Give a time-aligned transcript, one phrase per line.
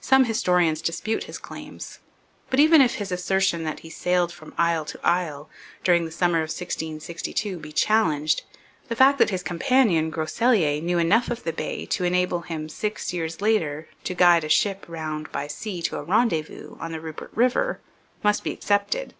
[0.00, 1.98] Some historians dispute his claims;
[2.48, 5.50] but even if his assertion that he sailed 'from isle to isle'
[5.84, 8.42] during the summer of 1662 be challenged,
[8.88, 13.12] the fact that his companion, Groseilliers, knew enough of the Bay to enable him six
[13.12, 17.32] years later to guide a ship round by sea to 'a rendezvous' on the Rupert
[17.34, 17.80] river
[18.22, 19.12] must be accepted.